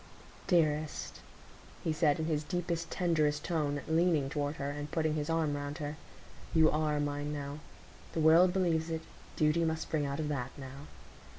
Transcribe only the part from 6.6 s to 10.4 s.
are mine now,—the world believes it; duty must spring out of